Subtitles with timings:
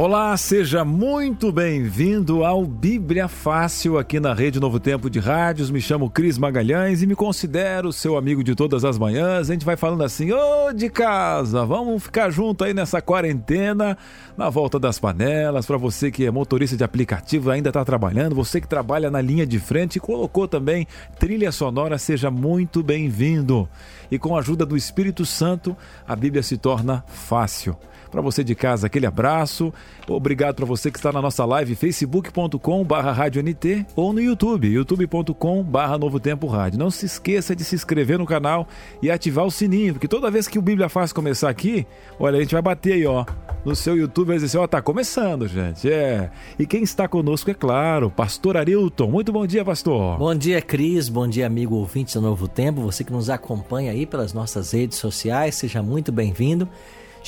[0.00, 5.72] Olá, seja muito bem-vindo ao Bíblia Fácil aqui na Rede Novo Tempo de Rádios.
[5.72, 9.50] Me chamo Cris Magalhães e me considero seu amigo de todas as manhãs.
[9.50, 13.98] A gente vai falando assim: ô de casa, vamos ficar junto aí nessa quarentena,
[14.36, 15.66] na volta das panelas.
[15.66, 19.44] Para você que é motorista de aplicativo, ainda está trabalhando, você que trabalha na linha
[19.44, 20.86] de frente e colocou também
[21.18, 23.68] trilha sonora, seja muito bem-vindo.
[24.12, 27.76] E com a ajuda do Espírito Santo, a Bíblia se torna fácil.
[28.10, 29.72] Para você de casa, aquele abraço.
[30.08, 35.62] Obrigado para você que está na nossa live facebook.com barra NT ou no YouTube, youtube.com
[35.62, 36.78] barra Novo Tempo Rádio.
[36.78, 38.66] Não se esqueça de se inscrever no canal
[39.02, 41.86] e ativar o sininho, porque toda vez que o Bíblia Fácil começar aqui,
[42.18, 43.24] olha, a gente vai bater aí, ó,
[43.64, 46.30] no seu YouTube, vai dizer assim, ó, tá começando, gente, é.
[46.58, 49.10] E quem está conosco, é claro, Pastor Arilton.
[49.10, 50.18] Muito bom dia, pastor.
[50.18, 54.06] Bom dia, Cris, bom dia, amigo ouvinte do Novo Tempo, você que nos acompanha aí
[54.06, 56.68] pelas nossas redes sociais, seja muito bem-vindo.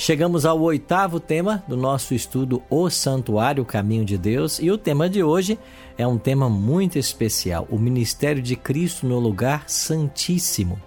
[0.01, 4.75] Chegamos ao oitavo tema do nosso estudo O Santuário, o Caminho de Deus, e o
[4.75, 5.59] tema de hoje
[5.95, 10.81] é um tema muito especial: o ministério de Cristo no lugar santíssimo.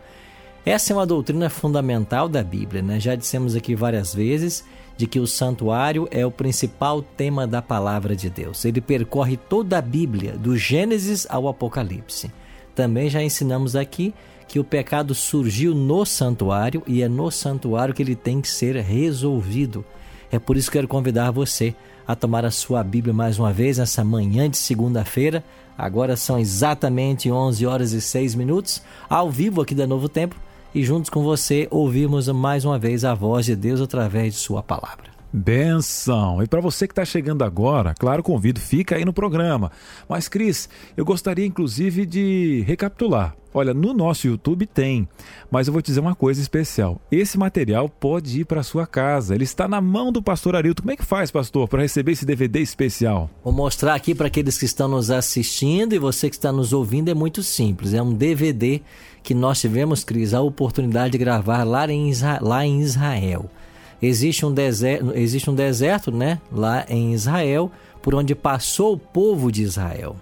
[0.66, 2.98] Essa é uma doutrina fundamental da Bíblia, né?
[2.98, 4.64] Já dissemos aqui várias vezes
[4.96, 8.64] de que o santuário é o principal tema da palavra de Deus.
[8.64, 12.32] Ele percorre toda a Bíblia, do Gênesis ao Apocalipse.
[12.74, 14.12] Também já ensinamos aqui
[14.46, 18.76] que o pecado surgiu no santuário e é no santuário que ele tem que ser
[18.76, 19.84] resolvido.
[20.30, 21.74] É por isso que quero convidar você
[22.06, 25.44] a tomar a sua Bíblia mais uma vez nessa manhã de segunda-feira.
[25.76, 30.36] Agora são exatamente 11 horas e 6 minutos, ao vivo aqui da Novo Tempo,
[30.74, 34.62] e juntos com você ouvimos mais uma vez a voz de Deus através de sua
[34.62, 35.13] palavra.
[35.36, 36.40] Benção!
[36.44, 39.72] E para você que está chegando agora, claro, convido, fica aí no programa.
[40.08, 43.34] Mas, Cris, eu gostaria inclusive de recapitular.
[43.52, 45.08] Olha, no nosso YouTube tem,
[45.50, 47.00] mas eu vou te dizer uma coisa especial.
[47.10, 49.34] Esse material pode ir para sua casa.
[49.34, 50.82] Ele está na mão do pastor Arilton.
[50.82, 53.28] Como é que faz, pastor, para receber esse DVD especial?
[53.42, 57.08] Vou mostrar aqui para aqueles que estão nos assistindo e você que está nos ouvindo.
[57.08, 57.92] É muito simples.
[57.92, 58.80] É um DVD
[59.20, 63.50] que nós tivemos, Cris, a oportunidade de gravar lá em, lá em Israel.
[64.00, 67.70] Existe um deserto, existe um deserto, né, lá em Israel,
[68.02, 70.16] por onde passou o povo de Israel.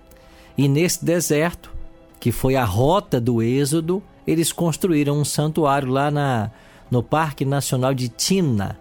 [0.56, 1.72] E nesse deserto,
[2.20, 6.50] que foi a rota do Êxodo, eles construíram um santuário lá na,
[6.90, 8.78] no Parque Nacional de Timna.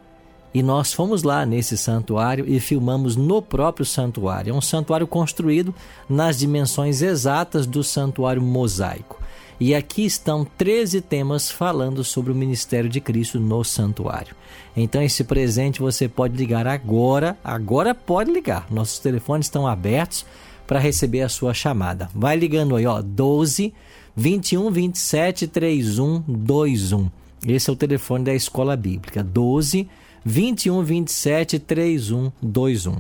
[0.53, 4.51] E nós fomos lá nesse santuário e filmamos no próprio santuário.
[4.51, 5.74] É um santuário construído
[6.09, 9.20] nas dimensões exatas do santuário mosaico.
[9.61, 14.35] E aqui estão 13 temas falando sobre o ministério de Cristo no santuário.
[14.75, 18.66] Então esse presente você pode ligar agora, agora pode ligar.
[18.71, 20.25] Nossos telefones estão abertos
[20.66, 22.09] para receber a sua chamada.
[22.16, 23.71] Vai ligando aí, ó, 12
[24.16, 27.11] 21 27 31 21.
[27.47, 29.88] Esse é o telefone da Escola Bíblica, 12
[30.25, 32.95] 21 27 31 21.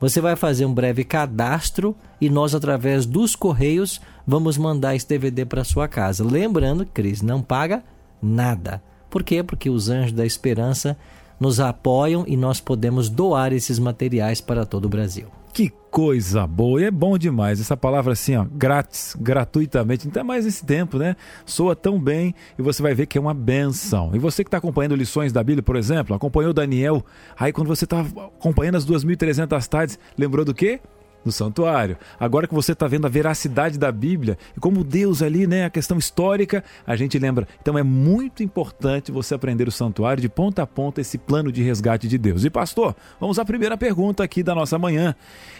[0.00, 5.44] Você vai fazer um breve cadastro e nós, através dos correios, vamos mandar esse DVD
[5.44, 6.24] para sua casa.
[6.24, 7.82] Lembrando, Cris, não paga
[8.22, 8.82] nada.
[9.10, 9.42] Por quê?
[9.42, 10.96] Porque os anjos da esperança
[11.38, 15.28] nos apoiam e nós podemos doar esses materiais para todo o Brasil.
[15.52, 16.80] Que coisa boa!
[16.80, 20.08] E é bom demais essa palavra assim, ó, grátis, gratuitamente.
[20.08, 21.14] Até mais esse tempo, né?
[21.46, 24.10] Soa tão bem e você vai ver que é uma benção.
[24.14, 27.04] E você que está acompanhando lições da Bíblia, por exemplo, acompanhou Daniel.
[27.38, 30.80] Aí quando você está acompanhando as 2.300 tardes, lembrou do quê?
[31.24, 31.96] No santuário.
[32.18, 35.70] Agora que você está vendo a veracidade da Bíblia e como Deus ali, né, a
[35.70, 37.48] questão histórica, a gente lembra.
[37.60, 41.62] Então é muito importante você aprender o santuário de ponta a ponta, esse plano de
[41.62, 42.44] resgate de Deus.
[42.44, 45.14] E pastor, vamos à primeira pergunta aqui da nossa manhã.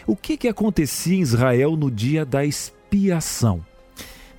[0.05, 3.61] O que, que acontecia em Israel no dia da expiação?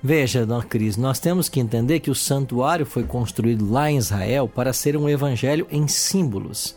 [0.01, 4.47] Veja, Dona Cris, nós temos que entender que o santuário foi construído lá em Israel
[4.47, 6.75] para ser um evangelho em símbolos.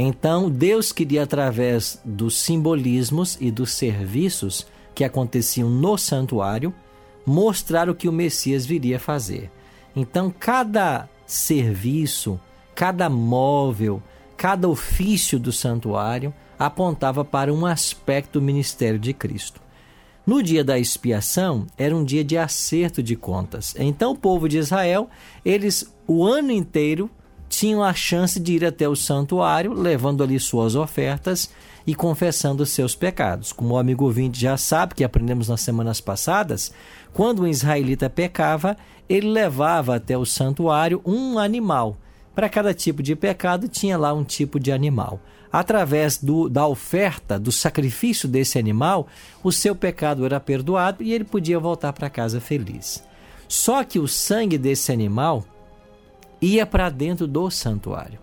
[0.00, 4.64] Então, Deus queria, através dos simbolismos e dos serviços
[4.94, 6.72] que aconteciam no santuário,
[7.26, 9.50] mostrar o que o Messias viria fazer.
[9.96, 12.40] Então, cada serviço,
[12.76, 14.00] cada móvel,
[14.36, 19.60] cada ofício do santuário apontava para um aspecto do ministério de Cristo.
[20.24, 23.74] No dia da expiação, era um dia de acerto de contas.
[23.76, 25.10] Então, o povo de Israel,
[25.44, 27.10] eles o ano inteiro
[27.48, 31.50] tinham a chance de ir até o santuário, levando ali suas ofertas
[31.86, 33.52] e confessando seus pecados.
[33.52, 36.72] Como o amigo ouvinte já sabe, que aprendemos nas semanas passadas,
[37.12, 38.76] quando um israelita pecava,
[39.08, 41.96] ele levava até o santuário um animal.
[42.34, 45.20] Para cada tipo de pecado, tinha lá um tipo de animal.
[45.50, 49.08] Através do, da oferta, do sacrifício desse animal,
[49.42, 53.02] o seu pecado era perdoado e ele podia voltar para casa feliz.
[53.48, 55.44] Só que o sangue desse animal
[56.40, 58.18] ia para dentro do santuário.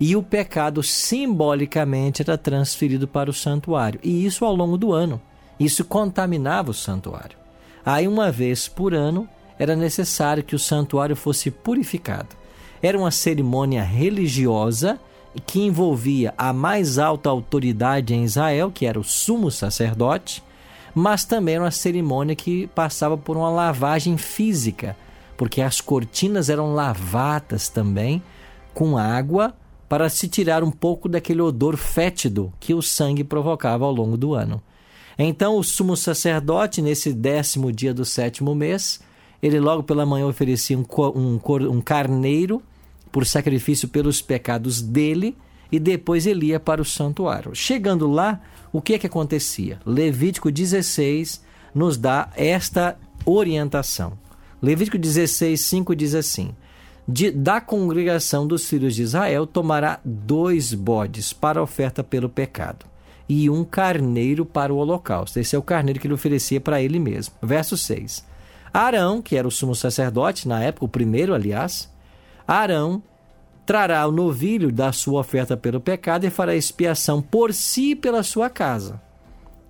[0.00, 3.98] E o pecado simbolicamente era transferido para o santuário.
[4.02, 5.20] E isso ao longo do ano.
[5.58, 7.36] Isso contaminava o santuário.
[7.84, 9.28] Aí, uma vez por ano,
[9.58, 12.28] era necessário que o santuário fosse purificado.
[12.80, 15.00] Era uma cerimônia religiosa
[15.46, 20.42] que envolvia a mais alta autoridade em Israel, que era o sumo sacerdote,
[20.94, 24.96] mas também era uma cerimônia que passava por uma lavagem física,
[25.38, 28.20] porque as cortinas eram lavadas também
[28.74, 29.54] com água
[29.88, 34.34] para se tirar um pouco daquele odor fétido que o sangue provocava ao longo do
[34.34, 34.60] ano.
[35.16, 39.00] Então, o sumo sacerdote, nesse décimo dia do sétimo mês,
[39.40, 41.40] ele logo pela manhã oferecia um, um,
[41.70, 42.60] um carneiro
[43.12, 45.36] por sacrifício pelos pecados dele
[45.70, 47.54] e depois ele ia para o santuário.
[47.54, 48.40] Chegando lá,
[48.72, 49.78] o que é que acontecia?
[49.86, 51.42] Levítico 16
[51.72, 54.18] nos dá esta orientação.
[54.62, 56.54] Levítico 16, 5 diz assim:
[57.06, 62.84] de, da congregação dos filhos de Israel tomará dois bodes para oferta pelo pecado
[63.28, 65.38] e um carneiro para o holocausto.
[65.38, 67.34] Esse é o carneiro que ele oferecia para ele mesmo.
[67.42, 68.24] Verso 6.
[68.72, 71.90] Arão, que era o sumo sacerdote na época, o primeiro, aliás,
[72.46, 73.02] Arão
[73.64, 78.22] trará o novilho da sua oferta pelo pecado e fará expiação por si e pela
[78.22, 79.00] sua casa.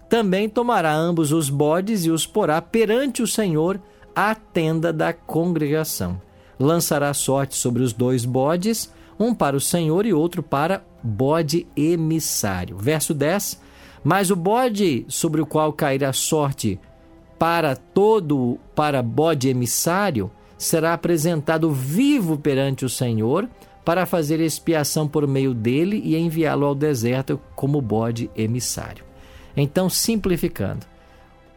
[0.09, 3.81] Também tomará ambos os bodes e os porá perante o Senhor
[4.19, 6.21] à tenda da congregação.
[6.59, 12.77] Lançará sorte sobre os dois bodes, um para o Senhor e outro para bode emissário.
[12.77, 13.61] Verso 10:
[14.03, 16.81] Mas o bode sobre o qual cair a sorte
[17.39, 23.49] para todo para bode emissário será apresentado vivo perante o Senhor
[23.85, 29.05] para fazer expiação por meio dele e enviá-lo ao deserto como bode emissário.
[29.57, 30.85] Então, simplificando,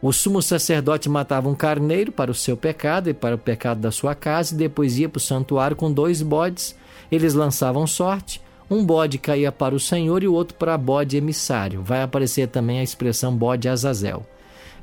[0.02, 3.92] o sumo sacerdote matava um carneiro para o seu pecado e para o pecado da
[3.92, 6.76] sua casa, e depois ia para o santuário com dois bodes.
[7.12, 8.42] Eles lançavam sorte.
[8.70, 11.84] Um bode caía para o Senhor e o outro para bode emissário.
[11.84, 14.26] Vai aparecer também a expressão bode Azazel.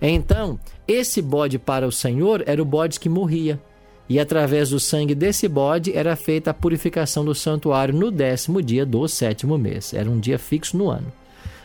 [0.01, 3.59] Então, esse bode para o Senhor era o bode que morria.
[4.09, 8.87] E através do sangue desse bode era feita a purificação do santuário no décimo dia
[8.87, 9.93] do sétimo mês.
[9.93, 11.13] Era um dia fixo no ano.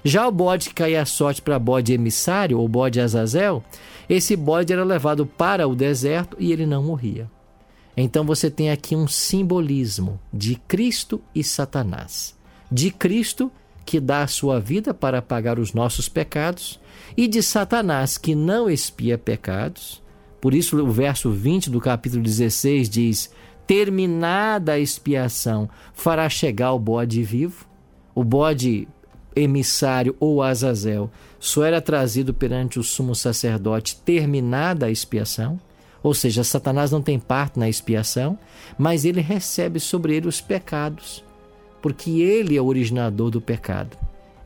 [0.03, 3.63] Já o bode que caía a sorte para bode emissário, ou bode Azazel,
[4.09, 7.29] esse bode era levado para o deserto e ele não morria.
[7.95, 12.35] Então você tem aqui um simbolismo de Cristo e Satanás.
[12.71, 13.51] De Cristo,
[13.85, 16.79] que dá a sua vida para pagar os nossos pecados,
[17.15, 20.01] e de Satanás, que não expia pecados.
[20.41, 23.31] Por isso, o verso 20 do capítulo 16 diz:
[23.67, 27.65] Terminada a expiação, fará chegar o bode vivo.
[28.15, 28.87] O bode
[29.35, 31.09] emissário ou Azazel
[31.39, 35.59] só era trazido perante o sumo sacerdote terminada a expiação.
[36.01, 38.37] Ou seja, Satanás não tem parte na expiação,
[38.77, 41.23] mas ele recebe sobre ele os pecados,
[41.81, 43.97] porque ele é o originador do pecado.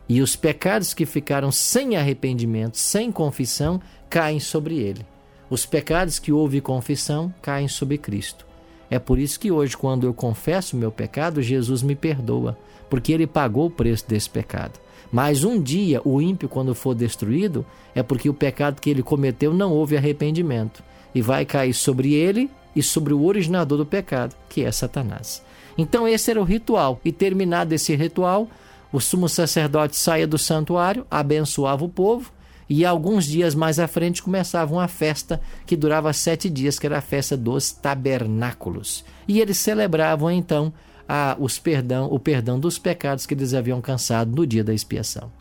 [0.09, 5.05] E os pecados que ficaram sem arrependimento, sem confissão, caem sobre ele.
[5.49, 8.46] Os pecados que houve confissão caem sobre Cristo.
[8.89, 12.57] É por isso que hoje, quando eu confesso o meu pecado, Jesus me perdoa,
[12.89, 14.79] porque ele pagou o preço desse pecado.
[15.11, 17.65] Mas um dia, o ímpio, quando for destruído,
[17.95, 20.83] é porque o pecado que ele cometeu não houve arrependimento.
[21.15, 25.41] E vai cair sobre ele e sobre o originador do pecado, que é Satanás.
[25.77, 26.99] Então, esse era o ritual.
[27.03, 28.47] E terminado esse ritual,
[28.91, 32.31] o sumo sacerdote saía do santuário, abençoava o povo,
[32.69, 36.97] e alguns dias mais à frente começava uma festa que durava sete dias, que era
[36.97, 39.05] a festa dos tabernáculos.
[39.27, 40.73] E eles celebravam então
[41.07, 45.31] a, os perdão, o perdão dos pecados que eles haviam alcançado no dia da expiação.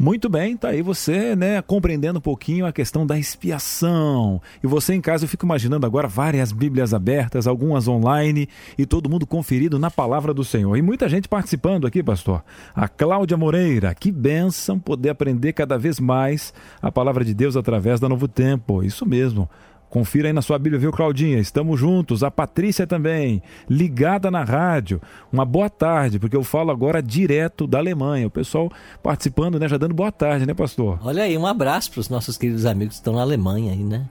[0.00, 4.40] Muito bem, tá aí você, né, compreendendo um pouquinho a questão da expiação.
[4.64, 9.10] E você em casa, eu fico imaginando agora várias Bíblias abertas, algumas online e todo
[9.10, 10.74] mundo conferido na palavra do Senhor.
[10.74, 12.42] E muita gente participando aqui, pastor.
[12.74, 18.00] A Cláudia Moreira, que bênção poder aprender cada vez mais a palavra de Deus através
[18.00, 18.82] da Novo Tempo.
[18.82, 19.50] Isso mesmo.
[19.90, 21.38] Confira aí na sua Bíblia, viu, Claudinha?
[21.38, 22.22] Estamos juntos.
[22.22, 25.02] A Patrícia também, ligada na rádio.
[25.32, 28.28] Uma boa tarde, porque eu falo agora direto da Alemanha.
[28.28, 28.70] O pessoal
[29.02, 29.68] participando, né?
[29.68, 31.00] Já dando boa tarde, né, pastor?
[31.02, 34.08] Olha aí, um abraço para os nossos queridos amigos que estão na Alemanha aí, né?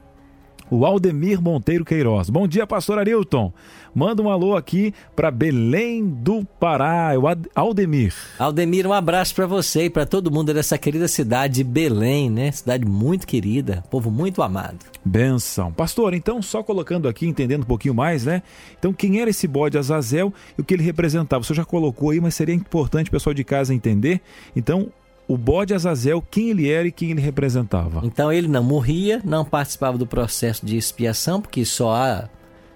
[0.70, 2.30] O Aldemir Monteiro Queiroz.
[2.30, 3.52] Bom dia, pastor Arilton.
[3.94, 7.24] Manda um alô aqui para Belém do Pará, o
[7.56, 8.14] Aldemir.
[8.38, 12.52] Aldemir, um abraço para você e para todo mundo dessa querida cidade Belém, né?
[12.52, 14.80] Cidade muito querida, povo muito amado.
[15.04, 15.72] Benção.
[15.72, 18.44] Pastor, então só colocando aqui, entendendo um pouquinho mais, né?
[18.78, 21.44] Então, quem era esse bode Azazel e o que ele representava?
[21.44, 24.22] Você já colocou aí, mas seria importante o pessoal de casa entender.
[24.56, 24.90] Então,
[25.30, 28.02] o bode Azazel, quem ele era e quem ele representava.
[28.04, 32.28] Então ele não morria, não participava do processo de expiação, porque só há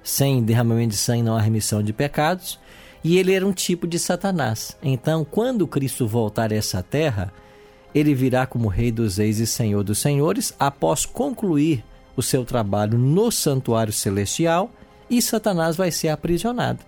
[0.04, 2.60] sem derramamento de sangue não há remissão de pecados,
[3.04, 4.78] e ele era um tipo de Satanás.
[4.84, 7.34] Então, quando Cristo voltar a essa terra,
[7.94, 11.84] ele virá como Rei dos Reis e Senhor dos Senhores, após concluir
[12.16, 14.70] o seu trabalho no santuário celestial,
[15.10, 16.82] e Satanás vai ser aprisionado.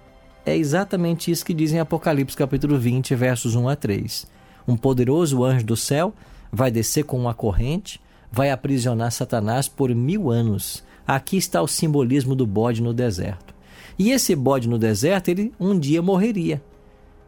[0.45, 4.34] É exatamente isso que diz em Apocalipse capítulo 20, versos 1 a 3
[4.67, 6.13] um poderoso anjo do céu
[6.51, 7.99] vai descer com uma corrente,
[8.31, 10.83] vai aprisionar Satanás por mil anos.
[11.07, 13.53] Aqui está o simbolismo do bode no deserto.
[13.97, 16.61] E esse bode no deserto, ele um dia morreria.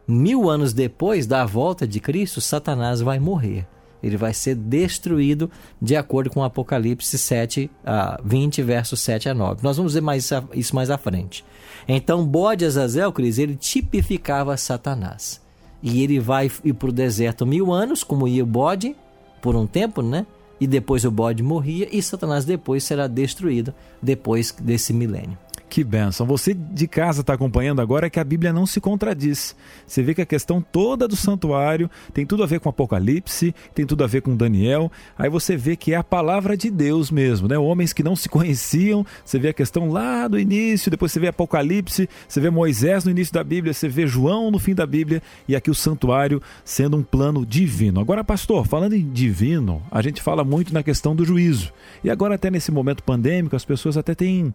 [0.07, 3.67] Mil anos depois da volta de Cristo, Satanás vai morrer.
[4.01, 5.49] Ele vai ser destruído
[5.81, 9.61] de acordo com Apocalipse 7, a 20, versos 7 a 9.
[9.63, 11.43] Nós vamos ver mais isso mais à frente.
[11.87, 15.41] Então, bode Azazel, Cris, ele tipificava Satanás
[15.81, 18.95] e ele vai ir para o deserto mil anos, como ia o bode,
[19.41, 20.25] por um tempo, né?
[20.59, 25.37] E depois o bode morria e Satanás depois será destruído depois desse milênio.
[25.69, 26.25] Que benção.
[26.25, 29.55] Você de casa está acompanhando agora que a Bíblia não se contradiz.
[29.85, 33.85] Você vê que a questão toda do santuário tem tudo a ver com Apocalipse, tem
[33.85, 34.89] tudo a ver com Daniel.
[35.17, 37.57] Aí você vê que é a palavra de Deus mesmo, né?
[37.57, 39.05] Homens que não se conheciam.
[39.25, 43.11] Você vê a questão lá do início, depois você vê Apocalipse, você vê Moisés no
[43.11, 46.95] início da Bíblia, você vê João no fim da Bíblia e aqui o santuário sendo
[46.95, 47.99] um plano divino.
[47.99, 51.73] Agora, pastor, falando em divino, a gente fala muito na questão do juízo.
[52.03, 54.53] E agora até nesse momento pandêmico, as pessoas até têm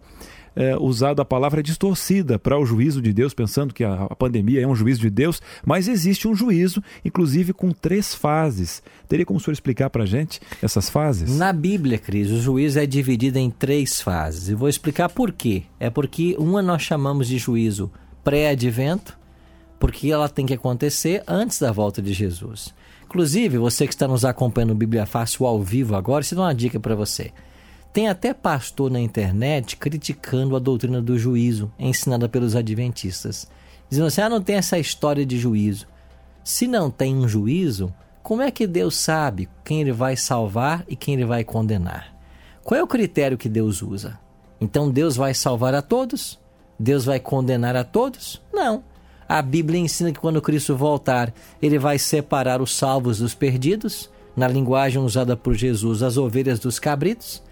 [0.55, 4.61] é, usado a palavra distorcida para o juízo de Deus, pensando que a, a pandemia
[4.61, 8.83] é um juízo de Deus, mas existe um juízo, inclusive com três fases.
[9.07, 11.37] Teria como o senhor explicar para a gente essas fases?
[11.37, 14.49] Na Bíblia, Cris, o juízo é dividido em três fases.
[14.49, 15.63] E vou explicar por quê.
[15.79, 17.91] É porque uma nós chamamos de juízo
[18.23, 19.17] pré-advento,
[19.79, 22.73] porque ela tem que acontecer antes da volta de Jesus.
[23.05, 26.55] Inclusive, você que está nos acompanhando no Bíblia Fácil ao vivo agora, isso dá uma
[26.55, 27.31] dica para você.
[27.93, 33.47] Tem até pastor na internet criticando a doutrina do juízo ensinada pelos adventistas.
[33.87, 35.85] Dizendo assim: ah, não tem essa história de juízo.
[36.43, 40.95] Se não tem um juízo, como é que Deus sabe quem ele vai salvar e
[40.95, 42.11] quem ele vai condenar?
[42.63, 44.17] Qual é o critério que Deus usa?
[44.59, 46.39] Então Deus vai salvar a todos?
[46.79, 48.41] Deus vai condenar a todos?
[48.51, 48.83] Não.
[49.29, 51.31] A Bíblia ensina que quando Cristo voltar,
[51.61, 56.79] ele vai separar os salvos dos perdidos, na linguagem usada por Jesus, as ovelhas dos
[56.79, 57.43] cabritos.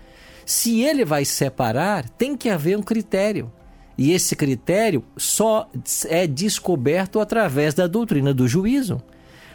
[0.45, 3.51] Se ele vai separar, tem que haver um critério.
[3.97, 5.69] E esse critério só
[6.07, 9.01] é descoberto através da doutrina do juízo.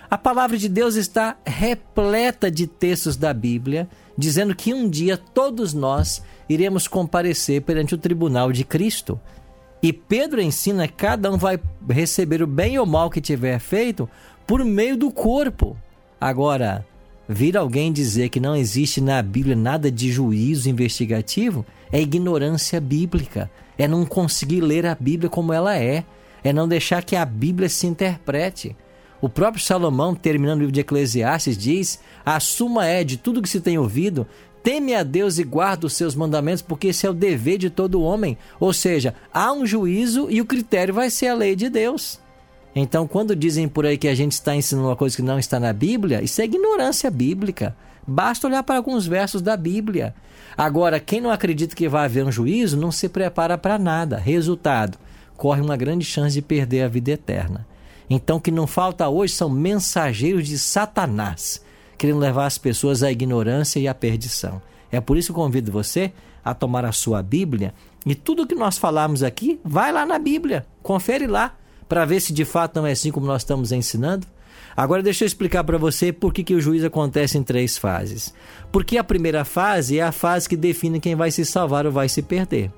[0.08, 5.74] A palavra de Deus está repleta de textos da Bíblia dizendo que um dia todos
[5.74, 9.20] nós iremos comparecer perante o tribunal de Cristo.
[9.82, 14.08] E Pedro ensina que cada um vai receber o bem ou mal que tiver feito
[14.46, 15.76] por meio do corpo.
[16.20, 16.86] Agora,
[17.28, 23.50] Vir alguém dizer que não existe na Bíblia nada de juízo investigativo é ignorância bíblica,
[23.76, 26.04] é não conseguir ler a Bíblia como ela é,
[26.44, 28.76] é não deixar que a Bíblia se interprete.
[29.20, 33.48] O próprio Salomão, terminando o livro de Eclesiastes, diz: A suma é de tudo que
[33.48, 34.26] se tem ouvido,
[34.62, 38.02] teme a Deus e guarda os seus mandamentos, porque esse é o dever de todo
[38.02, 38.38] homem.
[38.60, 42.20] Ou seja, há um juízo e o critério vai ser a lei de Deus.
[42.78, 45.58] Então, quando dizem por aí que a gente está ensinando uma coisa que não está
[45.58, 47.74] na Bíblia, isso é ignorância bíblica.
[48.06, 50.14] Basta olhar para alguns versos da Bíblia.
[50.54, 54.18] Agora, quem não acredita que vai haver um juízo, não se prepara para nada.
[54.18, 54.98] Resultado:
[55.38, 57.66] corre uma grande chance de perder a vida eterna.
[58.10, 61.62] Então, o que não falta hoje são mensageiros de Satanás,
[61.96, 64.60] querendo levar as pessoas à ignorância e à perdição.
[64.92, 66.12] É por isso que convido você
[66.44, 67.72] a tomar a sua Bíblia
[68.04, 71.56] e tudo que nós falamos aqui, vai lá na Bíblia, confere lá
[71.88, 74.26] para ver se de fato não é assim como nós estamos ensinando?
[74.76, 78.34] Agora deixa eu explicar para você por que, que o juízo acontece em três fases.
[78.70, 82.10] Porque a primeira fase é a fase que define quem vai se salvar ou vai
[82.10, 82.70] se perder.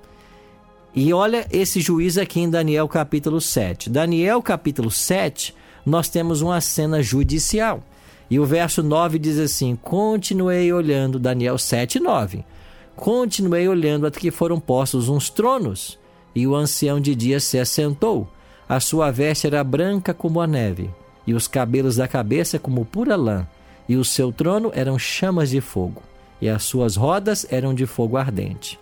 [0.95, 3.91] E olha esse juízo aqui em Daniel capítulo 7.
[3.91, 7.83] Daniel capítulo 7, nós temos uma cena judicial.
[8.31, 12.45] E o verso 9 diz assim: Continuei olhando, Daniel 7, 9.
[12.95, 15.99] Continuei olhando até que foram postos uns tronos,
[16.35, 18.29] e o ancião de dia se assentou
[18.69, 20.91] a sua veste era branca como a neve,
[21.27, 23.47] e os cabelos da cabeça como pura lã,
[23.89, 26.03] e o seu trono eram chamas de fogo,
[26.41, 28.79] e as suas rodas eram de fogo ardente.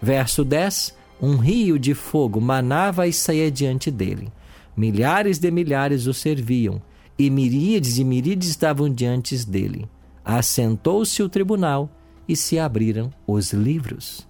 [0.00, 4.30] Verso 10: Um rio de fogo manava e saía diante dele.
[4.76, 6.82] Milhares de milhares o serviam,
[7.18, 9.88] e miríades e miríades estavam diante dele.
[10.24, 11.88] Assentou-se o tribunal
[12.28, 14.26] e se abriram os livros.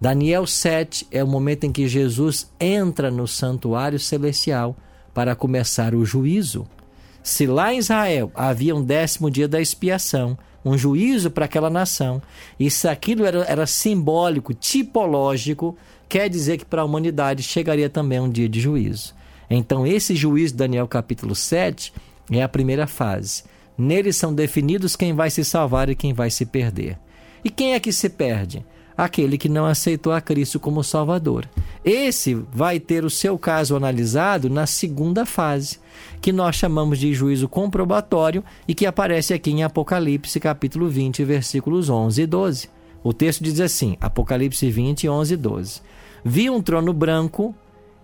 [0.00, 4.74] Daniel 7 é o momento em que Jesus entra no santuário celestial
[5.12, 6.66] para começar o juízo.
[7.22, 12.22] Se lá em Israel havia um décimo dia da expiação, um juízo para aquela nação,
[12.70, 15.76] se aquilo era, era simbólico, tipológico,
[16.08, 19.14] quer dizer que para a humanidade chegaria também um dia de juízo.
[19.50, 21.92] Então, esse juízo, Daniel capítulo 7,
[22.30, 23.42] é a primeira fase.
[23.76, 26.98] Nele são definidos quem vai se salvar e quem vai se perder.
[27.44, 28.64] E quem é que se perde?
[29.04, 31.48] Aquele que não aceitou a Cristo como Salvador.
[31.82, 35.78] Esse vai ter o seu caso analisado na segunda fase,
[36.20, 41.88] que nós chamamos de juízo comprobatório e que aparece aqui em Apocalipse, capítulo 20, versículos
[41.88, 42.68] 11 e 12.
[43.02, 45.80] O texto diz assim: Apocalipse 20, 11 e 12.
[46.22, 47.54] Vi um trono branco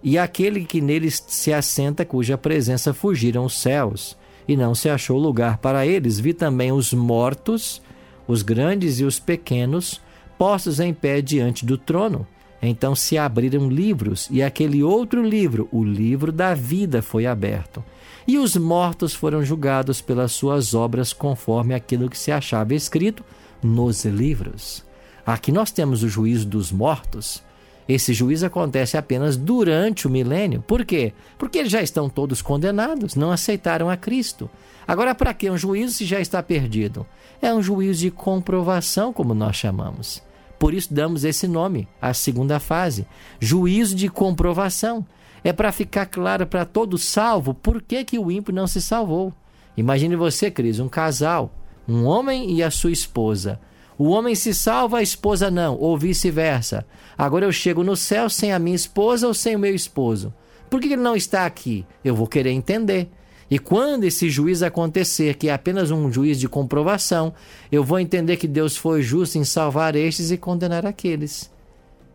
[0.03, 4.17] e aquele que nele se assenta, cuja presença fugiram os céus,
[4.49, 6.19] e não se achou lugar para eles.
[6.19, 7.83] Vi também os mortos,
[8.27, 10.01] os grandes e os pequenos,
[10.39, 12.27] postos em pé diante do trono.
[12.61, 17.85] Então se abriram livros, e aquele outro livro, o livro da vida, foi aberto.
[18.27, 23.25] E os mortos foram julgados pelas suas obras, conforme aquilo que se achava escrito
[23.63, 24.85] nos livros.
[25.25, 27.43] Aqui nós temos o juízo dos mortos.
[27.89, 30.61] Esse juízo acontece apenas durante o milênio.
[30.61, 31.13] Por quê?
[31.39, 34.51] Porque eles já estão todos condenados, não aceitaram a Cristo.
[34.89, 37.07] Agora, para que um juízo se já está perdido?
[37.41, 40.26] É um juízo de comprovação, como nós chamamos.
[40.67, 43.07] Por isso damos esse nome, a segunda fase,
[43.39, 45.07] juízo de comprovação.
[45.45, 49.33] É para ficar claro para todo salvo por que, que o ímpio não se salvou.
[49.77, 51.55] Imagine você, Cris, um casal,
[51.89, 53.61] um homem e a sua esposa.
[53.97, 56.85] O homem se salva, a esposa não, ou vice-versa.
[57.17, 60.35] Agora eu chego no céu sem a minha esposa ou sem o meu esposo.
[60.69, 61.87] Por que ele não está aqui?
[62.05, 63.09] Eu vou querer entender.
[63.51, 67.33] E quando esse juiz acontecer, que é apenas um juiz de comprovação,
[67.71, 71.51] eu vou entender que Deus foi justo em salvar estes e condenar aqueles.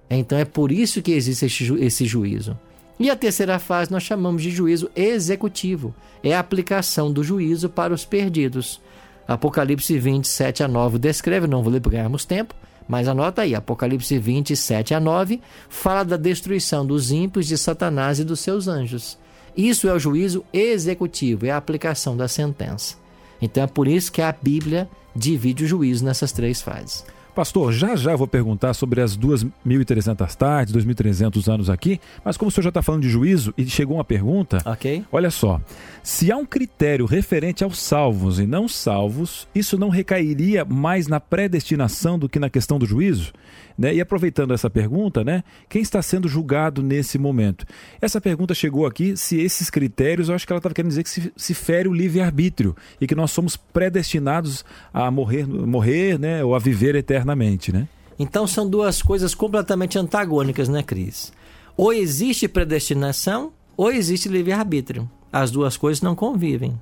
[0.10, 2.60] Então é por isso que existe esse, ju esse juízo.
[3.00, 5.96] E a terceira fase nós chamamos de juízo executivo.
[6.24, 8.82] É a aplicação do juízo para os perdidos.
[9.28, 12.54] Apocalipse 27 a 9 descreve, não vou ler porque ganharmos tempo,
[12.88, 15.40] mas anota aí, Apocalipse 27 a 9
[15.70, 19.18] fala da destruição dos ímpios de Satanás e dos seus anjos.
[19.56, 22.96] Isso é o juízo executivo, é a aplicação da sentença.
[23.42, 27.04] Então é por isso que a Bíblia divide o juízo nessas três fases.
[27.34, 32.52] Pastor, já já vou perguntar sobre as 2.300 tardes, 2.300 anos aqui, mas como o
[32.52, 35.06] senhor já está falando de juízo e chegou uma pergunta, Ok.
[35.10, 35.62] olha só,
[36.04, 41.22] se há um critério referente aos salvos e não salvos, isso não recairia mais na
[41.22, 43.32] predestinação do que na questão do juízo?
[43.78, 43.96] Né?
[43.96, 47.66] E aproveitando essa pergunta, né, quem está sendo julgado nesse momento?
[48.02, 51.10] Essa pergunta chegou aqui se esses critérios, eu acho que ela estava querendo dizer que
[51.10, 56.56] se, se fere o livre-arbítrio e que nós somos predestinados a morrer, morrer né, ou
[56.56, 57.72] a viver eternamente.
[57.72, 57.88] Né?
[58.20, 61.34] Então são duas coisas completamente antagônicas, né, Cris?
[61.76, 65.10] Ou existe predestinação ou existe livre-arbítrio.
[65.32, 66.80] As duas coisas não convivem.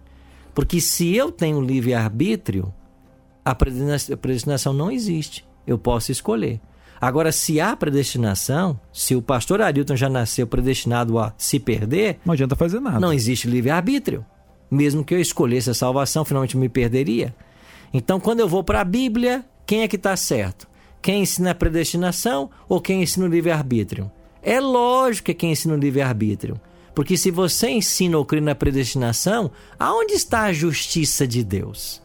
[0.54, 2.74] Porque se eu tenho livre-arbítrio,
[3.46, 5.48] a predestinação não existe.
[5.66, 6.60] Eu posso escolher.
[7.02, 12.34] Agora, se há predestinação, se o pastor Arilton já nasceu predestinado a se perder, Não
[12.34, 13.00] adianta fazer nada.
[13.00, 14.26] não existe livre-arbítrio.
[14.70, 17.34] Mesmo que eu escolhesse a salvação, finalmente me perderia.
[17.94, 20.68] Então, quando eu vou para a Bíblia, quem é que está certo?
[21.02, 24.12] Quem ensina a predestinação ou quem ensina o livre-arbítrio?
[24.44, 26.60] É lógico que é quem ensina o livre-arbítrio.
[26.94, 32.02] Porque se você ensina ou crê na predestinação, aonde está a justiça de Deus?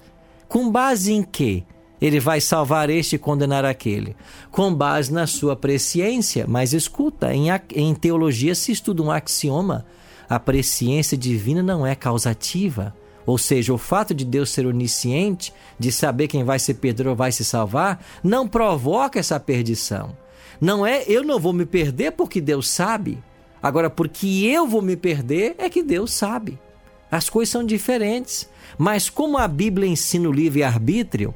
[0.48, 1.64] Com base em quê?
[2.00, 4.16] Ele vai salvar este e condenar aquele.
[4.50, 6.44] Com base na sua presciência.
[6.46, 9.86] Mas escuta, em, em teologia se estuda um axioma.
[10.28, 12.94] A presciência divina não é causativa.
[13.26, 17.16] Ou seja, o fato de Deus ser onisciente, de saber quem vai se perder ou
[17.16, 20.16] vai se salvar, não provoca essa perdição.
[20.60, 23.18] Não é eu não vou me perder porque Deus sabe.
[23.62, 26.58] Agora, porque eu vou me perder é que Deus sabe.
[27.10, 28.48] As coisas são diferentes.
[28.76, 31.34] Mas como a Bíblia ensina o livre-arbítrio,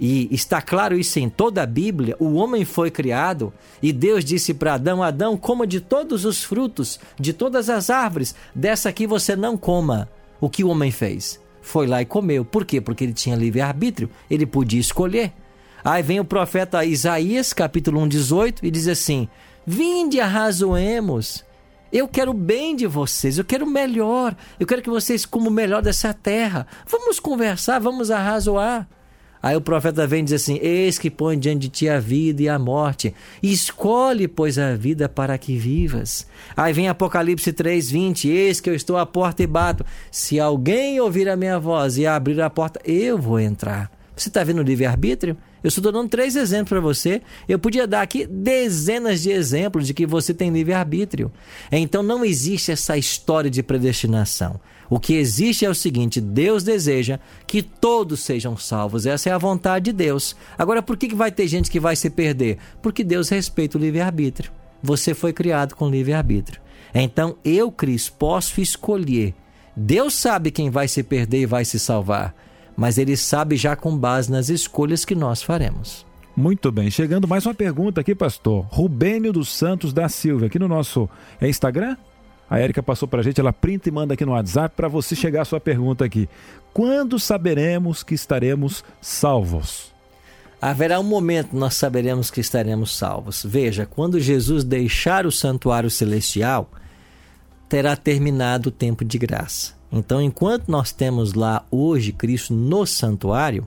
[0.00, 4.54] e está claro isso em toda a Bíblia, o homem foi criado e Deus disse
[4.54, 9.34] para Adão: Adão, coma de todos os frutos, de todas as árvores, dessa aqui você
[9.34, 10.08] não coma.
[10.40, 11.40] O que o homem fez?
[11.60, 12.44] Foi lá e comeu.
[12.44, 12.80] Por quê?
[12.80, 15.32] Porque ele tinha livre-arbítrio, ele podia escolher.
[15.84, 19.28] Aí vem o profeta Isaías, capítulo 1, 18, e diz assim:
[19.66, 21.44] Vinde, arrazoemos.
[21.90, 26.12] Eu quero bem de vocês, eu quero melhor, eu quero que vocês comam melhor dessa
[26.12, 26.66] terra.
[26.86, 28.86] Vamos conversar, vamos arrazoar.
[29.42, 32.42] Aí o profeta vem e diz assim: Eis que põe diante de ti a vida
[32.42, 33.14] e a morte.
[33.42, 36.26] Escolhe, pois, a vida para que vivas.
[36.56, 39.84] Aí vem Apocalipse 3:20: Eis que eu estou à porta e bato.
[40.10, 43.90] Se alguém ouvir a minha voz e abrir a porta, eu vou entrar.
[44.16, 45.36] Você está vendo o livre-arbítrio?
[45.62, 47.22] Eu estou dando três exemplos para você.
[47.48, 51.30] Eu podia dar aqui dezenas de exemplos de que você tem livre-arbítrio.
[51.70, 54.60] Então não existe essa história de predestinação.
[54.90, 59.06] O que existe é o seguinte: Deus deseja que todos sejam salvos.
[59.06, 60.34] Essa é a vontade de Deus.
[60.56, 62.58] Agora, por que vai ter gente que vai se perder?
[62.82, 64.52] Porque Deus respeita o livre-arbítrio.
[64.82, 66.60] Você foi criado com livre-arbítrio.
[66.94, 69.34] Então, eu, Cris, posso escolher.
[69.76, 72.34] Deus sabe quem vai se perder e vai se salvar,
[72.76, 76.06] mas Ele sabe já com base nas escolhas que nós faremos.
[76.36, 78.64] Muito bem, chegando mais uma pergunta aqui, pastor.
[78.70, 81.08] Rubênio dos Santos da Silva, aqui no nosso
[81.40, 81.96] é Instagram?
[82.50, 85.14] A Érica passou para a gente, ela printa e manda aqui no WhatsApp para você
[85.14, 86.28] chegar a sua pergunta aqui.
[86.72, 89.92] Quando saberemos que estaremos salvos?
[90.60, 93.44] Haverá um momento nós saberemos que estaremos salvos.
[93.44, 96.70] Veja, quando Jesus deixar o santuário celestial,
[97.68, 99.74] terá terminado o tempo de graça.
[99.92, 103.66] Então, enquanto nós temos lá hoje Cristo no santuário,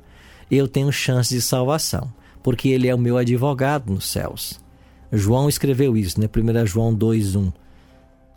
[0.50, 2.12] eu tenho chance de salvação,
[2.44, 4.60] porque ele é o meu advogado nos céus.
[5.12, 6.28] João escreveu isso, né?
[6.28, 7.52] 1 João 2:1.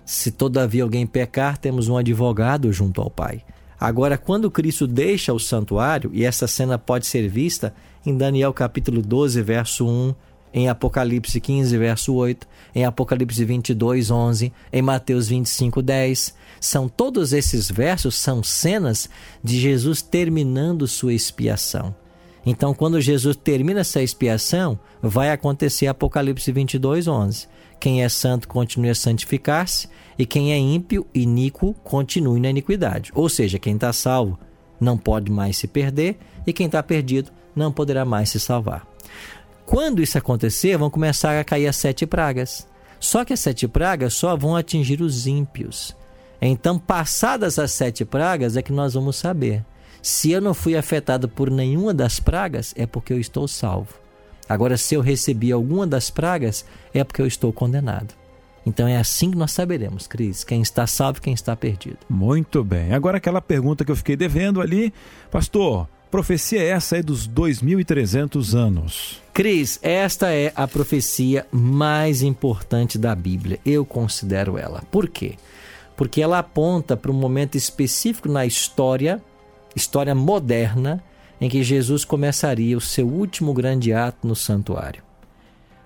[0.04, 3.42] Se todavia alguém pecar, temos um advogado junto ao Pai.
[3.78, 9.02] Agora, quando Cristo deixa o santuário, e essa cena pode ser vista em Daniel capítulo
[9.02, 10.14] 12, verso 1,
[10.54, 16.34] em Apocalipse 15, verso 8, em Apocalipse 22, 11, em Mateus 25, 10.
[16.60, 19.10] São todos esses versos são cenas
[19.42, 21.94] de Jesus terminando sua expiação.
[22.46, 27.48] Então, quando Jesus termina essa expiação, vai acontecer Apocalipse 22, 11.
[27.84, 33.12] Quem é santo continue a santificar-se, e quem é ímpio, iníquo, continue na iniquidade.
[33.14, 34.38] Ou seja, quem está salvo
[34.80, 36.16] não pode mais se perder,
[36.46, 38.86] e quem está perdido não poderá mais se salvar.
[39.66, 42.66] Quando isso acontecer, vão começar a cair as sete pragas.
[42.98, 45.94] Só que as sete pragas só vão atingir os ímpios.
[46.40, 49.62] Então, passadas as sete pragas, é que nós vamos saber.
[50.00, 54.03] Se eu não fui afetado por nenhuma das pragas, é porque eu estou salvo.
[54.48, 58.14] Agora, se eu recebi alguma das pragas, é porque eu estou condenado.
[58.66, 61.98] Então é assim que nós saberemos, Cris, quem está salvo e quem está perdido.
[62.08, 62.92] Muito bem.
[62.94, 64.92] Agora aquela pergunta que eu fiquei devendo ali,
[65.30, 69.22] pastor, profecia é essa é dos 2300 anos.
[69.34, 73.58] Cris, esta é a profecia mais importante da Bíblia.
[73.66, 74.82] Eu considero ela.
[74.90, 75.34] Por quê?
[75.96, 79.22] Porque ela aponta para um momento específico na história,
[79.76, 81.02] história moderna,
[81.40, 85.02] em que Jesus começaria o seu último grande ato no santuário.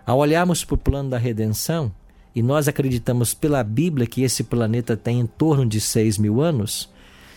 [0.07, 1.93] Ao olharmos para o plano da redenção,
[2.35, 6.89] e nós acreditamos pela Bíblia que esse planeta tem em torno de 6 mil anos,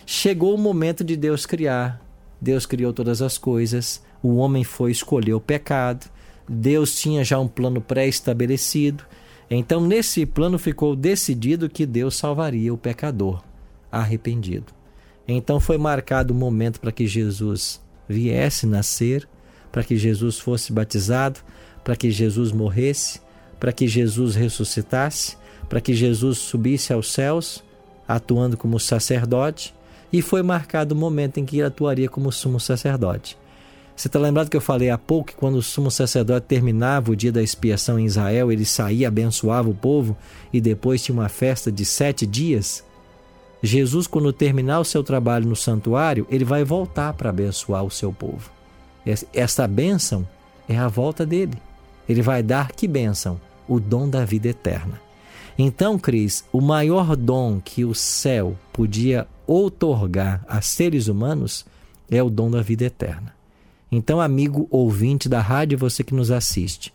[0.06, 2.00] chegou o momento de Deus criar.
[2.40, 6.10] Deus criou todas as coisas, o homem foi escolher o pecado,
[6.48, 9.04] Deus tinha já um plano pré-estabelecido.
[9.50, 13.44] Então, nesse plano ficou decidido que Deus salvaria o pecador
[13.92, 14.74] arrependido.
[15.28, 19.28] Então, foi marcado o momento para que Jesus viesse nascer,
[19.72, 21.40] para que Jesus fosse batizado,
[21.84, 23.22] para que Jesus morresse,
[23.60, 25.38] para que Jesus ressuscitasse,
[25.70, 27.64] para que Jesus subisse aos céus,
[28.08, 29.74] atuando como sacerdote,
[30.12, 33.38] e foi marcado o momento em que ele atuaria como sumo sacerdote.
[33.96, 37.16] Você está lembrado que eu falei há pouco que quando o sumo sacerdote terminava o
[37.16, 40.18] dia da expiação em Israel, ele saía, abençoava o povo
[40.52, 42.84] e depois tinha uma festa de sete dias?
[43.62, 48.12] Jesus, quando terminar o seu trabalho no santuário, ele vai voltar para abençoar o seu
[48.12, 48.52] povo.
[49.34, 50.28] Esta bênção
[50.68, 51.58] é a volta dele.
[52.10, 53.40] Ele vai dar que bênção?
[53.68, 55.00] O dom da vida eterna.
[55.58, 61.66] Então, Cris, o maior dom que o céu podia outorgar a seres humanos
[62.10, 63.34] é o dom da vida eterna.
[63.92, 66.94] Então, amigo ouvinte da rádio, você que nos assiste,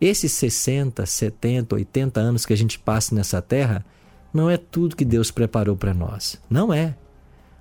[0.00, 3.84] esses 60, 70, 80 anos que a gente passa nessa terra,
[4.32, 6.40] não é tudo que Deus preparou para nós.
[6.48, 6.94] Não é.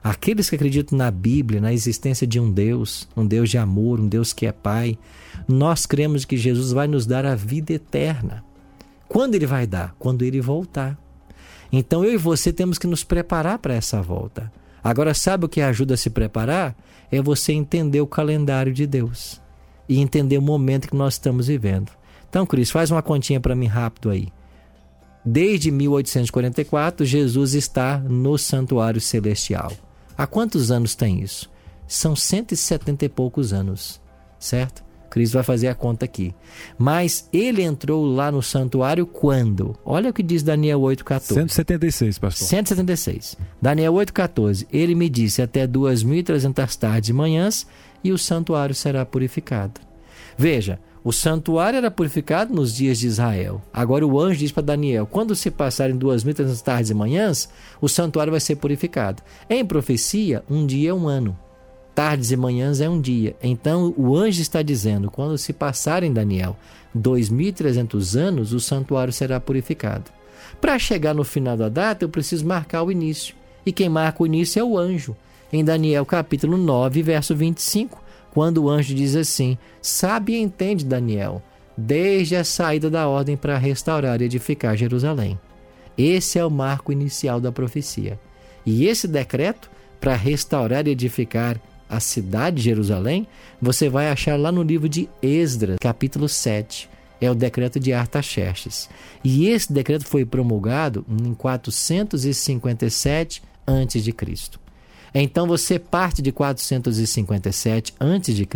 [0.03, 4.07] Aqueles que acreditam na Bíblia, na existência de um Deus, um Deus de amor, um
[4.07, 4.97] Deus que é Pai,
[5.47, 8.43] nós cremos que Jesus vai nos dar a vida eterna.
[9.07, 9.93] Quando Ele vai dar?
[9.99, 10.97] Quando Ele voltar.
[11.71, 14.51] Então eu e você temos que nos preparar para essa volta.
[14.83, 16.75] Agora, sabe o que ajuda a se preparar?
[17.11, 19.39] É você entender o calendário de Deus
[19.87, 21.91] e entender o momento que nós estamos vivendo.
[22.27, 24.29] Então, Cris, faz uma continha para mim rápido aí.
[25.23, 29.71] Desde 1844, Jesus está no santuário celestial.
[30.17, 31.49] Há quantos anos tem isso?
[31.87, 34.01] São 170 e poucos anos,
[34.39, 34.83] certo?
[35.11, 36.33] Cristo vai fazer a conta aqui.
[36.77, 39.77] Mas ele entrou lá no santuário quando?
[39.85, 41.33] Olha o que diz Daniel 8,14.
[41.33, 42.47] 176, pastor.
[42.47, 43.37] 176.
[43.61, 44.65] Daniel 8,14.
[44.71, 47.67] Ele me disse: Até 2.300 tardes e manhãs
[48.03, 49.81] e o santuário será purificado.
[50.37, 53.61] Veja, o santuário era purificado nos dias de Israel.
[53.73, 57.89] Agora o anjo diz para Daniel: quando se passarem duas mil tardes e manhãs, o
[57.89, 59.23] santuário vai ser purificado.
[59.49, 61.37] Em profecia, um dia é um ano.
[61.95, 63.35] Tardes e manhãs é um dia.
[63.41, 66.55] Então o anjo está dizendo: quando se passarem, Daniel,
[66.95, 70.11] 2.300 anos, o santuário será purificado.
[70.59, 73.35] Para chegar no final da data, eu preciso marcar o início.
[73.65, 75.15] E quem marca o início é o anjo.
[75.51, 78.01] Em Daniel capítulo 9, verso 25,
[78.31, 81.41] quando o anjo diz assim: Sabe e entende, Daniel,
[81.77, 85.39] desde a saída da ordem para restaurar e edificar Jerusalém.
[85.97, 88.19] Esse é o marco inicial da profecia.
[88.65, 93.27] E esse decreto para restaurar e edificar a cidade de Jerusalém,
[93.61, 96.89] você vai achar lá no livro de Esdras, capítulo 7.
[97.19, 98.89] É o decreto de Artaxerxes.
[99.23, 104.60] E esse decreto foi promulgado em 457 a.C.
[105.13, 108.47] Então você parte de 457 a.C.,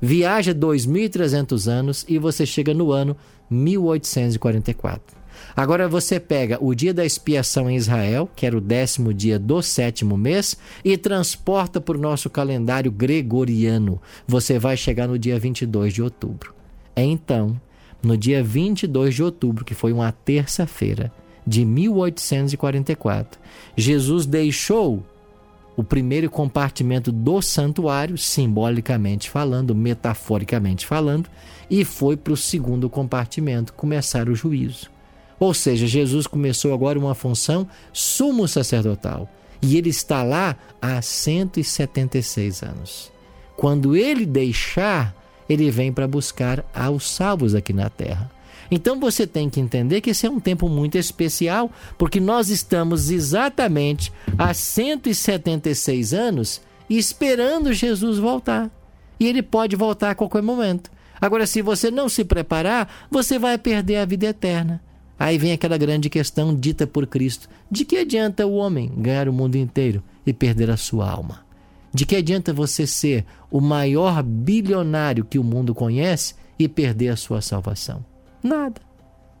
[0.00, 3.16] viaja 2.300 anos e você chega no ano
[3.50, 5.22] 1844.
[5.56, 9.60] Agora você pega o dia da expiação em Israel, que era o décimo dia do
[9.60, 14.00] sétimo mês, e transporta para o nosso calendário gregoriano.
[14.26, 16.54] Você vai chegar no dia 22 de outubro.
[16.96, 17.60] Então,
[18.02, 21.12] no dia 22 de outubro, que foi uma terça-feira
[21.46, 23.40] de 1844,
[23.76, 25.02] Jesus deixou
[25.82, 31.28] o primeiro compartimento do santuário, simbolicamente falando, metaforicamente falando,
[31.68, 34.90] e foi para o segundo compartimento começar o juízo.
[35.40, 39.28] Ou seja, Jesus começou agora uma função sumo sacerdotal
[39.60, 43.10] e ele está lá há 176 anos.
[43.56, 45.14] Quando ele deixar,
[45.48, 48.30] ele vem para buscar aos salvos aqui na terra.
[48.70, 53.10] Então você tem que entender que esse é um tempo muito especial, porque nós estamos
[53.10, 58.70] exatamente há 176 anos esperando Jesus voltar.
[59.18, 60.90] E ele pode voltar a qualquer momento.
[61.20, 64.82] Agora, se você não se preparar, você vai perder a vida eterna.
[65.18, 69.32] Aí vem aquela grande questão dita por Cristo: de que adianta o homem ganhar o
[69.32, 71.46] mundo inteiro e perder a sua alma?
[71.94, 77.16] De que adianta você ser o maior bilionário que o mundo conhece e perder a
[77.16, 78.11] sua salvação?
[78.42, 78.80] Nada.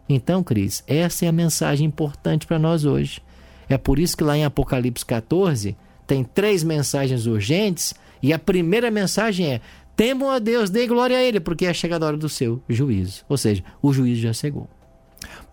[0.08, 3.20] Então, Cris, essa é a mensagem importante para nós hoje.
[3.68, 8.90] É por isso que lá em Apocalipse 14 tem três mensagens urgentes e a primeira
[8.90, 9.60] mensagem é:
[9.96, 13.24] temam a Deus, dê glória a Ele, porque é chegada a hora do seu juízo.
[13.28, 14.68] Ou seja, o juízo já chegou.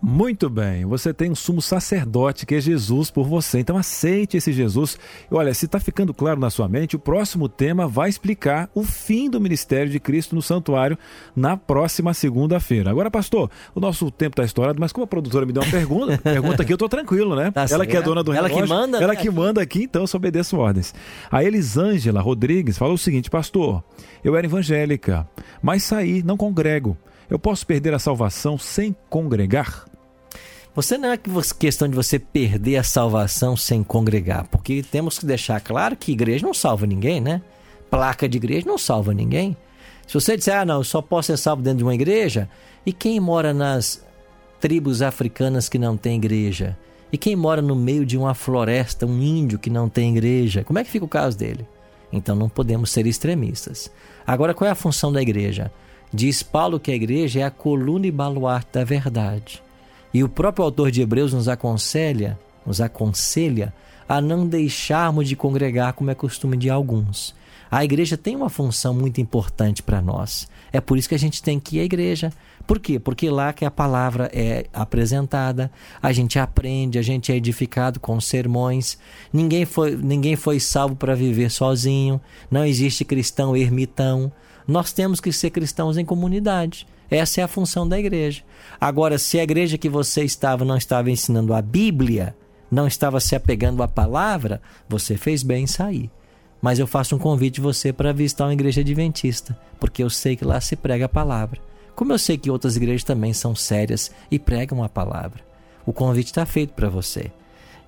[0.02, 4.52] Muito bem, você tem um sumo sacerdote que é Jesus por você, então aceite esse
[4.52, 4.98] Jesus.
[5.30, 9.28] Olha, se está ficando claro na sua mente, o próximo tema vai explicar o fim
[9.28, 10.98] do ministério de Cristo no santuário
[11.36, 12.90] na próxima segunda-feira.
[12.90, 16.16] Agora, pastor, o nosso tempo está estourado, mas como a produtora me deu uma pergunta,
[16.24, 17.50] pergunta aqui, eu estou tranquilo, né?
[17.50, 19.20] Tá ela que é dona do ela relógio, que manda, ela né?
[19.20, 20.94] que manda aqui, então eu só obedeço ordens.
[21.30, 23.84] A Elisângela Rodrigues falou o seguinte, pastor,
[24.24, 25.28] eu era evangélica,
[25.62, 26.96] mas saí, não congrego.
[27.30, 29.84] Eu posso perder a salvação sem congregar?
[30.74, 31.18] Você não é
[31.58, 36.44] questão de você perder a salvação sem congregar, porque temos que deixar claro que igreja
[36.44, 37.40] não salva ninguém, né?
[37.88, 39.56] Placa de igreja não salva ninguém.
[40.08, 42.48] Se você disser, ah, não, eu só posso ser salvo dentro de uma igreja,
[42.84, 44.04] e quem mora nas
[44.60, 46.76] tribos africanas que não tem igreja?
[47.12, 50.64] E quem mora no meio de uma floresta, um índio que não tem igreja?
[50.64, 51.66] Como é que fica o caso dele?
[52.12, 53.90] Então não podemos ser extremistas.
[54.26, 55.72] Agora, qual é a função da igreja?
[56.12, 59.62] Diz Paulo que a igreja é a coluna e baluarte da verdade.
[60.12, 63.72] E o próprio autor de Hebreus nos aconselha, nos aconselha
[64.08, 67.34] a não deixarmos de congregar como é costume de alguns.
[67.70, 70.48] A igreja tem uma função muito importante para nós.
[70.72, 72.32] É por isso que a gente tem que ir à igreja.
[72.66, 72.98] Por quê?
[72.98, 75.70] Porque lá que a palavra é apresentada,
[76.02, 78.98] a gente aprende, a gente é edificado com sermões.
[79.32, 82.20] Ninguém foi, ninguém foi salvo para viver sozinho.
[82.50, 84.32] Não existe cristão ermitão.
[84.66, 86.86] Nós temos que ser cristãos em comunidade.
[87.10, 88.42] Essa é a função da igreja.
[88.80, 92.36] Agora, se a igreja que você estava não estava ensinando a Bíblia,
[92.70, 96.10] não estava se apegando à palavra, você fez bem em sair.
[96.62, 100.36] Mas eu faço um convite a você para visitar uma igreja adventista, porque eu sei
[100.36, 101.60] que lá se prega a palavra.
[101.96, 105.42] Como eu sei que outras igrejas também são sérias e pregam a palavra.
[105.84, 107.32] O convite está feito para você.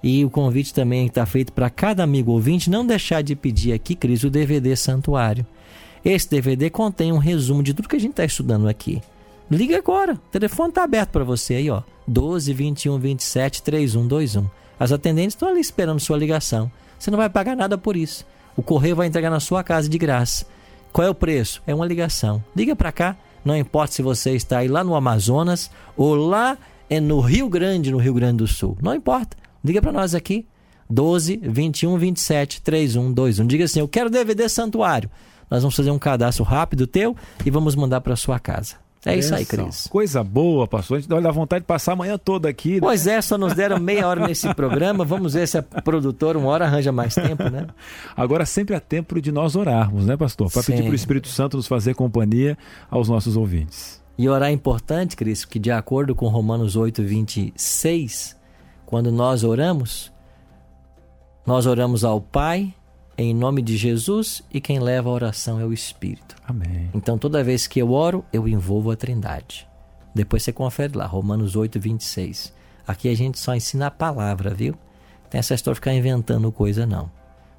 [0.03, 3.95] E o convite também está feito para cada amigo ouvinte não deixar de pedir aqui,
[3.95, 5.47] Cris, o DVD Santuário.
[6.05, 9.01] Esse DVD contém um resumo de tudo que a gente está estudando aqui.
[9.51, 11.83] Liga agora, o telefone está aberto para você aí, ó.
[12.07, 14.49] 12 21 27 3121.
[14.79, 16.71] As atendentes estão ali esperando sua ligação.
[16.99, 18.27] Você não vai pagar nada por isso.
[18.57, 20.47] O correio vai entregar na sua casa de graça.
[20.93, 21.62] Qual é o preço?
[21.67, 22.43] É uma ligação.
[22.55, 26.59] Liga para cá, não importa se você está aí lá no Amazonas ou lá
[26.91, 28.77] é no Rio Grande, no Rio Grande do Sul.
[28.83, 29.37] Não importa.
[29.65, 30.47] Liga para nós aqui.
[30.91, 33.47] 12 21 27 3121.
[33.47, 35.11] Diga assim: Eu quero DVD Santuário.
[35.53, 38.77] Nós vamos fazer um cadastro rápido teu e vamos mandar para sua casa.
[39.05, 39.87] É isso aí, Cris.
[39.87, 40.97] Coisa boa, pastor.
[40.97, 42.75] A gente dá vontade de passar a manhã toda aqui.
[42.75, 42.81] Né?
[42.81, 45.05] Pois é, só nos deram meia hora nesse programa.
[45.05, 47.67] Vamos ver se a produtora uma hora arranja mais tempo, né?
[48.17, 50.51] Agora sempre há tempo de nós orarmos, né, pastor?
[50.51, 52.57] Para pedir para o Espírito Santo nos fazer companhia
[52.91, 54.03] aos nossos ouvintes.
[54.17, 58.37] E orar é importante, Cris, que de acordo com Romanos 8, 26,
[58.87, 60.11] quando nós oramos,
[61.45, 62.73] nós oramos ao Pai
[63.16, 66.37] em nome de Jesus e quem leva a oração é o Espírito.
[66.46, 66.90] Amém.
[66.94, 69.68] Então toda vez que eu oro, eu envolvo a Trindade.
[70.14, 72.53] Depois você confere lá, Romanos 8, 26.
[72.87, 74.75] Aqui a gente só ensina a palavra, viu?
[75.31, 77.11] Tem essa história de ficar inventando coisa, não.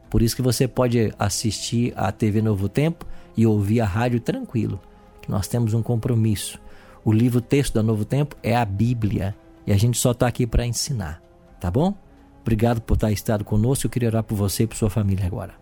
[0.09, 4.79] Por isso que você pode assistir a TV Novo Tempo e ouvir a rádio tranquilo,
[5.21, 6.59] que nós temos um compromisso.
[7.03, 9.35] O livro texto da Novo Tempo é a Bíblia
[9.65, 11.21] e a gente só está aqui para ensinar,
[11.59, 11.95] tá bom?
[12.43, 13.88] Obrigado por estar estado conosco.
[13.88, 15.53] Eu queria orar por você e por sua família agora.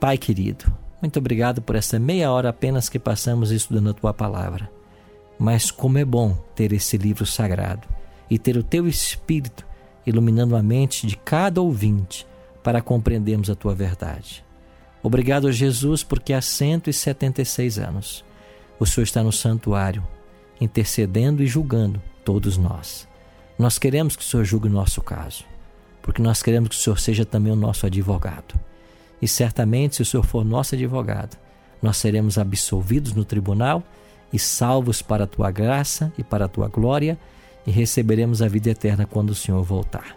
[0.00, 0.64] Pai querido,
[1.00, 4.70] muito obrigado por essa meia hora apenas que passamos estudando a tua palavra.
[5.38, 7.86] Mas como é bom ter esse livro sagrado
[8.30, 9.66] e ter o teu Espírito
[10.06, 12.26] iluminando a mente de cada ouvinte
[12.62, 14.42] para compreendermos a tua verdade.
[15.02, 18.24] Obrigado, Jesus, porque há 176 anos
[18.78, 20.06] o Senhor está no santuário,
[20.58, 23.06] intercedendo e julgando todos nós.
[23.58, 25.44] Nós queremos que o Senhor julgue o nosso caso
[26.02, 28.58] porque nós queremos que o Senhor seja também o nosso advogado.
[29.20, 31.36] E certamente, se o Senhor for nosso advogado,
[31.82, 33.82] nós seremos absolvidos no tribunal
[34.32, 37.18] e salvos para a tua graça e para a tua glória
[37.66, 40.16] e receberemos a vida eterna quando o Senhor voltar.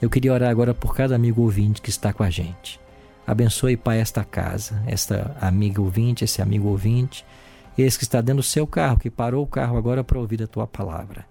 [0.00, 2.78] Eu queria orar agora por cada amigo ouvinte que está com a gente.
[3.26, 7.24] Abençoe, Pai, esta casa, esta amiga ouvinte, esse amigo ouvinte,
[7.76, 10.46] esse que está dentro do seu carro, que parou o carro agora para ouvir a
[10.46, 11.26] tua palavra.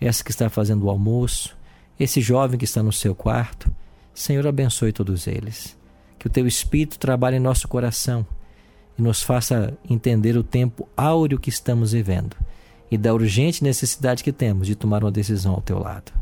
[0.00, 1.56] Essa que está fazendo o almoço,
[1.98, 3.70] esse jovem que está no seu quarto,
[4.12, 5.76] Senhor, abençoe todos eles.
[6.18, 8.26] Que o teu Espírito trabalhe em nosso coração
[8.98, 12.36] e nos faça entender o tempo áureo que estamos vivendo
[12.90, 16.12] e da urgente necessidade que temos de tomar uma decisão ao teu lado.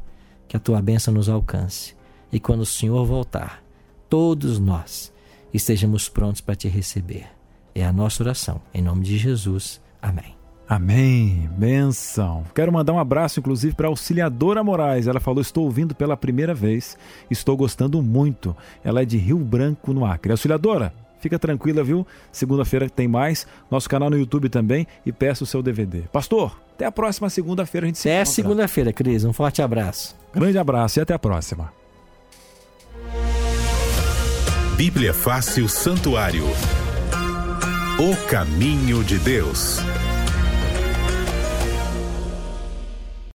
[0.49, 1.95] Que a tua bênção nos alcance
[2.33, 3.63] e quando o Senhor voltar,
[4.09, 5.13] todos nós
[5.53, 7.27] estejamos prontos para te receber.
[7.75, 8.61] É a nossa oração.
[8.73, 9.81] Em nome de Jesus.
[10.01, 10.42] Amém.
[10.69, 11.49] Amém.
[11.57, 12.45] Benção.
[12.55, 15.07] Quero mandar um abraço, inclusive, para a Auxiliadora Moraes.
[15.07, 16.97] Ela falou: Estou ouvindo pela primeira vez,
[17.31, 18.57] estou gostando muito.
[18.83, 20.33] Ela é de Rio Branco, no Acre.
[20.33, 22.07] Auxiliadora, fica tranquila, viu?
[22.31, 23.47] Segunda-feira tem mais.
[23.71, 26.03] Nosso canal no YouTube também e peça o seu DVD.
[26.13, 29.25] Pastor, até a próxima segunda-feira a gente se Até segunda-feira, Cris.
[29.25, 30.17] Um forte abraço.
[30.35, 31.73] Grande abraço e até a próxima.
[34.77, 36.45] Bíblia Fácil Santuário.
[37.99, 39.79] O caminho de Deus.